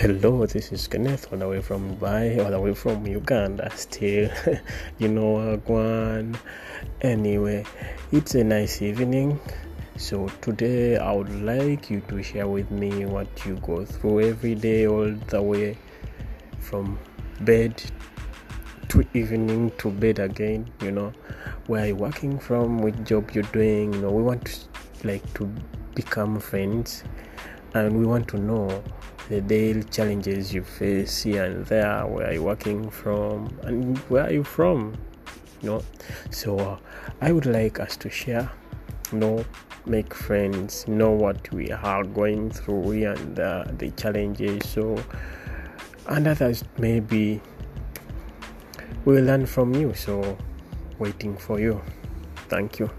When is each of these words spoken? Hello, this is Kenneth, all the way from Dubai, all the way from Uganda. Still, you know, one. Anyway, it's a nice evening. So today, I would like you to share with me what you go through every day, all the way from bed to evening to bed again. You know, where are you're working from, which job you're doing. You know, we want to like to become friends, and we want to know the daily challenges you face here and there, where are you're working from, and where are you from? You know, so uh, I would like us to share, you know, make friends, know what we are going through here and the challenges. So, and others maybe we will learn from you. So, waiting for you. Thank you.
Hello, 0.00 0.46
this 0.46 0.70
is 0.70 0.86
Kenneth, 0.86 1.26
all 1.32 1.38
the 1.40 1.48
way 1.48 1.60
from 1.60 1.96
Dubai, 1.96 2.38
all 2.44 2.52
the 2.52 2.60
way 2.60 2.72
from 2.72 3.04
Uganda. 3.04 3.68
Still, 3.74 4.30
you 4.98 5.08
know, 5.08 5.56
one. 5.66 6.38
Anyway, 7.00 7.64
it's 8.12 8.36
a 8.36 8.44
nice 8.44 8.80
evening. 8.80 9.40
So 9.96 10.28
today, 10.40 10.98
I 10.98 11.10
would 11.10 11.42
like 11.42 11.90
you 11.90 12.00
to 12.02 12.22
share 12.22 12.46
with 12.46 12.70
me 12.70 13.06
what 13.06 13.26
you 13.44 13.56
go 13.56 13.84
through 13.84 14.28
every 14.28 14.54
day, 14.54 14.86
all 14.86 15.10
the 15.10 15.42
way 15.42 15.76
from 16.60 16.96
bed 17.40 17.82
to 18.90 19.04
evening 19.14 19.72
to 19.78 19.90
bed 19.90 20.20
again. 20.20 20.70
You 20.80 20.92
know, 20.92 21.12
where 21.66 21.82
are 21.82 21.86
you're 21.88 21.96
working 21.96 22.38
from, 22.38 22.78
which 22.78 23.02
job 23.02 23.32
you're 23.32 23.50
doing. 23.50 23.94
You 23.94 24.02
know, 24.02 24.12
we 24.12 24.22
want 24.22 24.46
to 24.46 25.08
like 25.08 25.34
to 25.34 25.52
become 25.96 26.38
friends, 26.38 27.02
and 27.74 27.98
we 27.98 28.06
want 28.06 28.28
to 28.28 28.38
know 28.38 28.84
the 29.28 29.42
daily 29.42 29.82
challenges 29.84 30.54
you 30.54 30.62
face 30.62 31.22
here 31.22 31.44
and 31.44 31.66
there, 31.66 32.06
where 32.06 32.28
are 32.28 32.32
you're 32.32 32.42
working 32.42 32.88
from, 32.88 33.54
and 33.62 33.98
where 34.08 34.24
are 34.24 34.32
you 34.32 34.42
from? 34.42 34.96
You 35.60 35.70
know, 35.70 35.82
so 36.30 36.58
uh, 36.58 36.78
I 37.20 37.32
would 37.32 37.46
like 37.46 37.78
us 37.78 37.96
to 37.98 38.10
share, 38.10 38.50
you 39.12 39.18
know, 39.18 39.44
make 39.84 40.14
friends, 40.14 40.88
know 40.88 41.10
what 41.10 41.52
we 41.52 41.70
are 41.70 42.04
going 42.04 42.50
through 42.50 42.90
here 42.90 43.12
and 43.12 43.36
the 43.78 43.92
challenges. 43.96 44.68
So, 44.68 44.96
and 46.06 46.26
others 46.26 46.64
maybe 46.78 47.40
we 49.04 49.14
will 49.14 49.24
learn 49.24 49.46
from 49.46 49.74
you. 49.74 49.92
So, 49.94 50.38
waiting 50.98 51.36
for 51.36 51.60
you. 51.60 51.82
Thank 52.48 52.78
you. 52.78 52.90